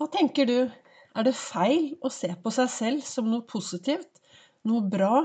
[0.00, 0.70] Hva tenker du?
[1.12, 4.08] Er det feil å se på seg selv som noe positivt,
[4.64, 5.18] noe bra,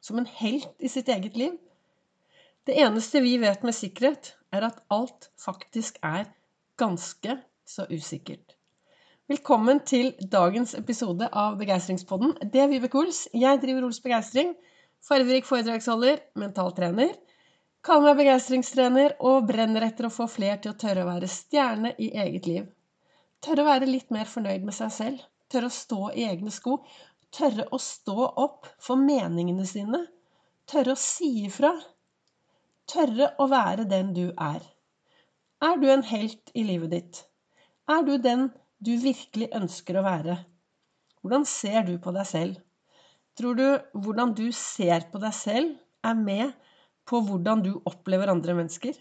[0.00, 1.58] som en helt i sitt eget liv?
[2.64, 6.30] Det eneste vi vet med sikkerhet, er at alt faktisk er
[6.80, 7.34] ganske
[7.68, 8.56] så usikkert.
[9.28, 12.38] Velkommen til dagens episode av Begeistringspodden.
[12.40, 13.26] Det er Vibeke Ols.
[13.36, 14.54] Jeg driver Ols Begeistring.
[15.04, 17.12] Farverik foredragsholder, mentaltrener.
[17.84, 21.92] Kaller meg begeistringstrener og brenner etter å få fler til å tørre å være stjerne
[22.00, 22.72] i eget liv.
[23.44, 25.24] Tørre å være litt mer fornøyd med seg selv.
[25.52, 26.80] Tørre å stå i egne sko.
[27.34, 30.02] Tørre å stå opp for meningene sine.
[30.70, 31.72] Tørre å si ifra.
[32.90, 34.62] Tørre å være den du er.
[35.64, 37.22] Er du en helt i livet ditt?
[37.90, 38.48] Er du den
[38.82, 40.36] du virkelig ønsker å være?
[41.22, 42.58] Hvordan ser du på deg selv?
[43.36, 43.66] Tror du
[44.04, 45.74] hvordan du ser på deg selv,
[46.06, 46.52] er med
[47.08, 48.94] på hvordan du opplever andre mennesker?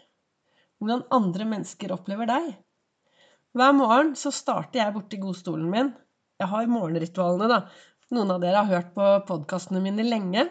[0.80, 2.50] Hvordan andre mennesker opplever deg?
[3.56, 5.94] Hver morgen så starter jeg borti godstolen min.
[6.42, 7.60] Jeg har morgenritualene, da.
[8.12, 10.44] Noen av dere har hørt på podkastene mine lenge.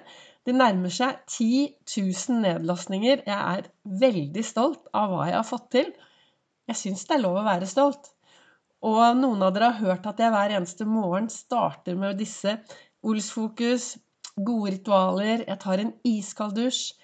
[0.49, 1.51] Det nærmer seg 10
[1.99, 3.27] 000 nedlastninger.
[3.29, 3.69] Jeg er
[4.07, 5.93] veldig stolt av hva jeg har fått til.
[6.73, 8.09] Jeg syns det er lov å være stolt.
[8.89, 12.57] Og noen av dere har hørt at jeg hver eneste morgen starter med disse
[13.05, 13.99] Olsfokus,
[14.33, 15.45] gode ritualer.
[15.45, 16.95] Jeg tar en iskald dusj,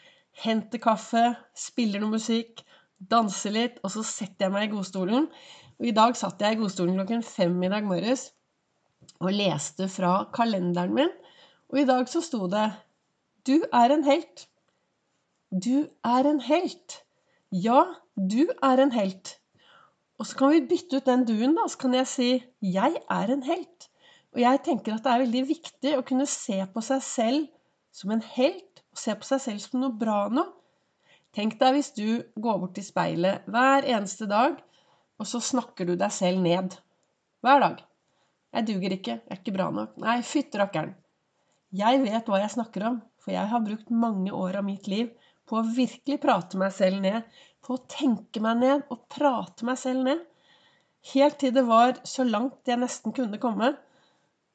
[0.49, 2.65] henter kaffe, spiller noe musikk,
[2.97, 5.29] danser litt, og så setter jeg meg i godstolen.
[5.81, 8.27] Og I dag satt jeg i godstolen klokken fem i dag morges
[9.17, 11.13] og leste fra kalenderen min.
[11.73, 12.67] Og i dag så sto det
[13.49, 14.47] 'Du er en helt'.
[15.51, 17.01] Du er en helt.
[17.51, 19.41] Ja, du er en helt.
[20.19, 21.65] Og så kan vi bytte ut den du-en, da.
[21.69, 23.89] Så kan jeg si 'Jeg er en helt'.
[24.35, 27.49] Og jeg tenker at det er veldig viktig å kunne se på seg selv
[27.93, 30.53] som en helt, og se på seg selv som noe bra noe.
[31.35, 34.61] Tenk deg hvis du går bort til speilet hver eneste dag
[35.21, 36.77] og så snakker du deg selv ned.
[37.45, 37.83] Hver dag.
[38.51, 39.17] 'Jeg duger ikke.
[39.21, 40.95] Jeg er ikke bra nok.' Nei, fytti rakkeren.
[41.81, 45.13] Jeg vet hva jeg snakker om, for jeg har brukt mange år av mitt liv
[45.47, 47.29] på å virkelig prate meg selv ned.
[47.63, 50.25] På å tenke meg ned og prate meg selv ned.
[51.13, 53.71] Helt til det var så langt jeg nesten kunne komme,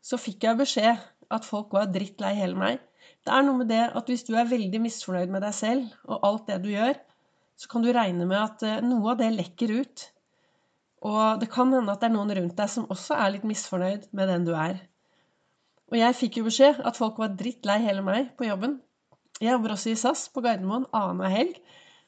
[0.05, 0.99] så fikk jeg beskjed
[1.33, 2.83] at folk var drittlei hele meg.
[3.25, 6.27] Det er noe med det at hvis du er veldig misfornøyd med deg selv og
[6.27, 6.99] alt det du gjør,
[7.57, 10.05] så kan du regne med at eh, noe av det lekker ut.
[11.05, 14.09] Og det kan hende at det er noen rundt deg som også er litt misfornøyd
[14.17, 14.79] med den du er.
[15.93, 18.79] Og jeg fikk jo beskjed at folk var drittlei hele meg på jobben.
[19.37, 21.59] Jeg jobber også i SAS på Gardermoen annenhver helg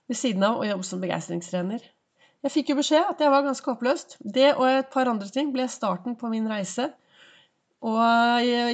[0.10, 1.84] ved siden av å jobbe som begeistringstrener.
[2.46, 4.16] Jeg fikk jo beskjed at jeg var ganske håpløst.
[4.22, 6.88] Det og et par andre ting ble starten på min reise.
[7.86, 8.02] Og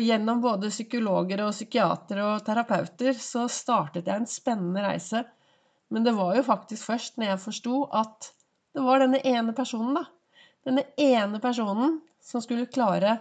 [0.03, 5.23] gjennom både psykologer og psykiatere og terapeuter så startet jeg en spennende reise.
[5.91, 8.31] Men det var jo faktisk først når jeg forsto at
[8.73, 10.05] det var denne ene personen, da.
[10.65, 13.17] Denne ene personen som skulle klare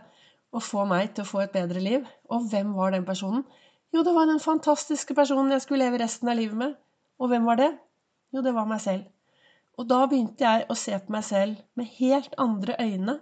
[0.53, 2.07] å få meg til å få et bedre liv.
[2.33, 3.45] Og hvem var den personen?
[3.93, 6.77] Jo, det var den fantastiske personen jeg skulle leve resten av livet med.
[7.21, 7.73] Og hvem var det?
[8.33, 9.05] Jo, det var meg selv.
[9.81, 13.19] Og da begynte jeg å se på meg selv med helt andre øyne.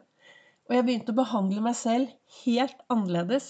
[0.69, 2.11] Og jeg begynte å behandle meg selv
[2.45, 3.49] helt annerledes.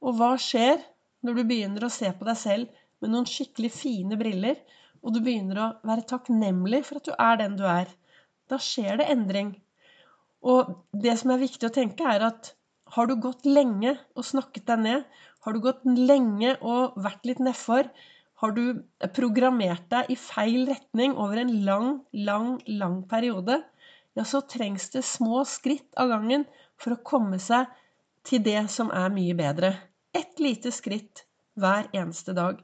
[0.00, 0.80] Og hva skjer
[1.22, 4.56] når du begynner å se på deg selv med noen skikkelig fine briller,
[5.02, 7.90] og du begynner å være takknemlig for at du er den du er,
[8.50, 9.52] da skjer det endring.
[10.42, 10.72] Og
[11.04, 12.52] det som er viktig å tenke, er at
[12.94, 15.04] har du gått lenge og snakket deg ned,
[15.42, 17.88] har du gått lenge og vært litt nedfor,
[18.42, 18.82] har du
[19.14, 23.60] programmert deg i feil retning over en lang, lang, lang periode,
[24.18, 26.44] ja, så trengs det små skritt av gangen
[26.76, 27.70] for å komme seg
[28.26, 29.72] til det som er mye bedre.
[30.12, 31.24] Ett lite skritt
[31.58, 32.58] hver eneste dag.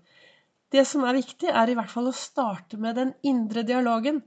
[0.73, 4.21] Det som er viktig, er i hvert fall å starte med den indre dialogen.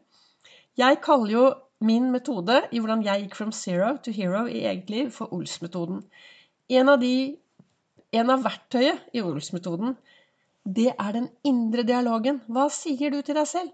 [0.79, 1.43] Jeg kaller jo
[1.85, 6.01] min metode i hvordan jeg gikk from zero to hero i eget liv, for Ols-metoden.
[6.71, 9.95] En av, av verktøyet i Ols-metoden,
[10.65, 12.41] det er den indre dialogen.
[12.47, 13.71] Hva sier du til deg selv?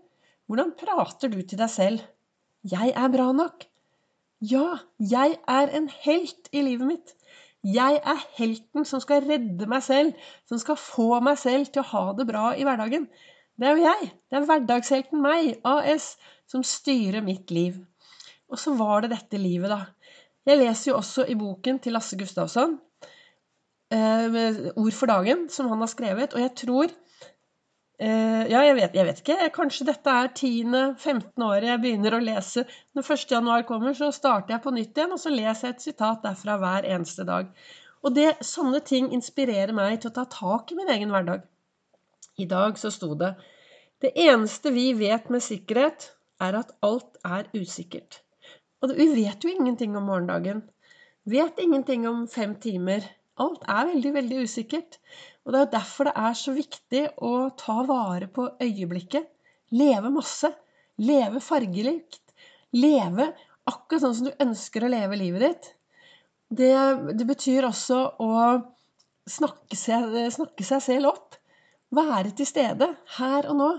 [0.47, 2.03] Hvordan prater du til deg selv?
[2.67, 3.67] Jeg er bra nok.
[4.43, 7.16] Ja, jeg er en helt i livet mitt.
[7.67, 10.13] Jeg er helten som skal redde meg selv,
[10.47, 13.07] som skal få meg selv til å ha det bra i hverdagen.
[13.57, 14.09] Det er jo jeg.
[14.29, 16.13] Det er hverdagshelten meg, AS,
[16.47, 17.79] som styrer mitt liv.
[18.47, 19.81] Og så var det dette livet, da.
[20.47, 22.77] Jeg leser jo også i boken til Lasse Gustavsson,
[23.91, 24.37] eh,
[24.77, 26.93] 'Ord for dagen', som han har skrevet, og jeg tror
[27.97, 29.49] ja, jeg vet, jeg vet, ikke.
[29.55, 31.31] Kanskje dette er 10.-15.
[31.41, 32.67] året jeg begynner å lese.
[32.93, 33.25] Når 1.
[33.33, 36.59] januar kommer, så starter jeg på nytt igjen, og så leser jeg et sitat derfra
[36.61, 37.49] hver eneste dag.
[38.05, 41.41] Og det, sånne ting inspirerer meg til å ta tak i min egen hverdag.
[42.37, 43.33] I dag så sto det
[44.01, 48.21] Det eneste vi vet med sikkerhet, er at alt er usikkert.
[48.85, 50.61] Og vi vet jo ingenting om morgendagen.
[51.25, 53.01] Vet ingenting om fem timer.
[53.43, 54.97] Alt er veldig, veldig usikkert.
[55.45, 59.27] Og det er derfor det er så viktig å ta vare på øyeblikket.
[59.77, 60.51] Leve masse.
[60.97, 62.23] Leve fargerikt.
[62.75, 63.29] Leve
[63.67, 65.69] akkurat sånn som du ønsker å leve livet ditt.
[66.47, 66.73] Det,
[67.19, 68.31] det betyr også å
[69.27, 71.37] snakke seg, snakke seg selv opp.
[71.95, 73.69] Være til stede her og nå.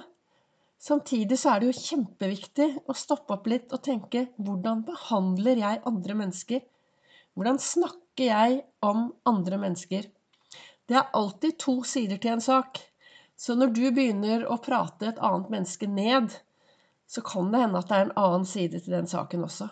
[0.79, 5.83] Samtidig så er det jo kjempeviktig å stoppe opp litt og tenke hvordan behandler jeg
[5.91, 6.63] andre mennesker?
[7.39, 10.09] Hvordan snakker jeg om andre mennesker?
[10.91, 12.81] Det er alltid to sider til en sak.
[13.39, 16.33] Så når du begynner å prate et annet menneske ned,
[17.07, 19.69] så kan det hende at det er en annen side til den saken også.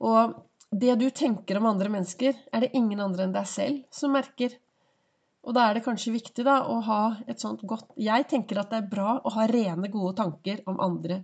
[0.00, 0.38] Og
[0.72, 4.56] det du tenker om andre mennesker, er det ingen andre enn deg selv som merker.
[5.44, 8.72] Og da er det kanskje viktig da, å ha et sånt godt Jeg tenker at
[8.72, 11.20] det er bra å ha rene, gode tanker om andre.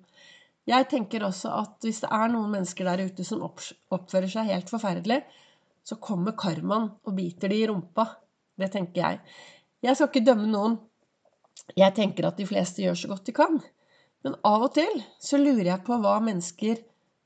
[0.69, 4.69] Jeg tenker også at hvis det er noen mennesker der ute som oppfører seg helt
[4.73, 5.23] forferdelig,
[5.85, 8.07] så kommer karmaen og biter de i rumpa.
[8.57, 9.21] Det tenker jeg.
[9.85, 10.79] Jeg skal ikke dømme noen.
[11.77, 13.61] Jeg tenker at de fleste gjør så godt de kan.
[14.25, 16.81] Men av og til så lurer jeg på hva mennesker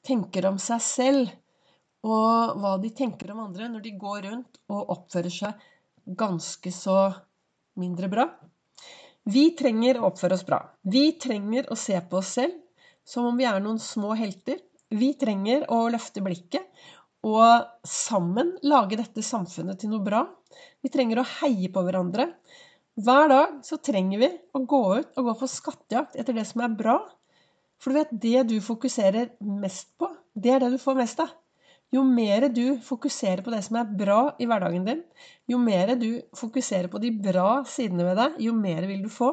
[0.07, 1.31] tenker om seg selv
[2.07, 5.67] og hva de tenker om andre når de går rundt og oppfører seg
[6.19, 6.99] ganske så
[7.79, 8.27] mindre bra.
[9.29, 10.61] Vi trenger å oppføre oss bra.
[10.83, 12.57] Vi trenger å se på oss selv
[13.09, 14.59] som om vi er noen små helter.
[14.89, 16.65] Vi trenger å løfte blikket
[17.27, 20.23] og sammen lage dette samfunnet til noe bra.
[20.83, 22.31] Vi trenger å heie på hverandre.
[22.99, 26.63] Hver dag så trenger vi å gå ut og gå på skattejakt etter det som
[26.65, 26.99] er bra.
[27.79, 31.31] For du vet, det du fokuserer mest på, det er det du får mest av.
[31.95, 34.99] Jo mer du fokuserer på det som er bra i hverdagen din,
[35.49, 39.31] jo mer du fokuserer på de bra sidene ved deg, jo mer vil du få.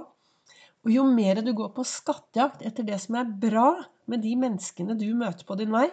[0.85, 3.67] Og jo mer du går på skattejakt etter det som er bra
[4.07, 5.89] med de menneskene du møter på din vei,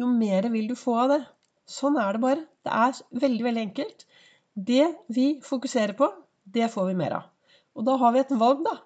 [0.00, 1.20] jo mer vil du få av det.
[1.68, 2.46] Sånn er det bare.
[2.64, 4.06] Det er veldig, veldig enkelt.
[4.52, 6.08] Det vi fokuserer på,
[6.44, 7.28] det får vi mer av.
[7.78, 8.78] Og da har vi et valg, da.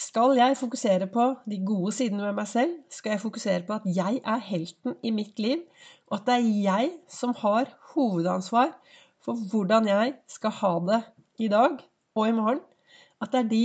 [0.00, 2.78] Skal jeg fokusere på de gode sidene ved meg selv?
[2.90, 5.62] Skal jeg fokusere på at jeg er helten i mitt liv?
[6.08, 8.72] Og at det er jeg som har hovedansvar
[9.20, 11.00] for hvordan jeg skal ha det
[11.44, 11.76] i dag
[12.16, 12.62] og i morgen?
[13.20, 13.64] At det er de,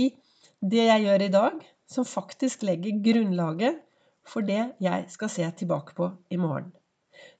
[0.60, 3.80] det jeg gjør i dag, som faktisk legger grunnlaget
[4.26, 6.72] for det jeg skal se tilbake på i morgen.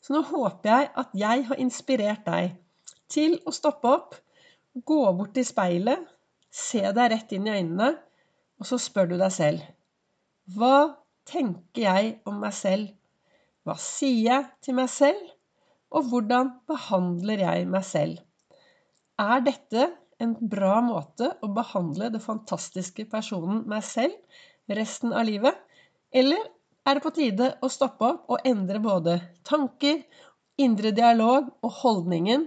[0.01, 2.55] Så nå håper jeg at jeg har inspirert deg
[3.13, 4.17] til å stoppe opp,
[4.87, 6.03] gå bort til speilet,
[6.53, 7.91] se deg rett inn i øynene
[8.57, 9.65] og så spør du deg selv
[10.57, 10.97] Hva
[11.29, 12.93] tenker jeg om meg selv?
[13.67, 15.23] Hva sier jeg til meg selv?
[15.91, 18.21] Og hvordan behandler jeg meg selv?
[19.19, 19.89] Er dette
[20.23, 24.15] en bra måte å behandle det fantastiske personen meg selv
[24.79, 25.57] resten av livet?
[26.15, 26.43] Eller
[26.87, 30.05] er det på tide å stoppe opp og endre både tanker,
[30.57, 32.47] indre dialog og holdningen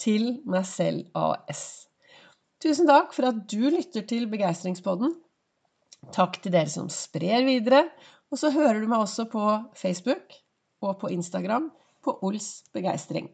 [0.00, 1.86] til meg selv AS?
[2.62, 5.14] Tusen takk for at du lytter til Begeistringspodden.
[6.14, 7.86] Takk til dere som sprer videre.
[8.32, 9.42] Og så hører du meg også på
[9.78, 10.34] Facebook
[10.82, 11.70] og på Instagram
[12.02, 13.30] på Ols begeistring.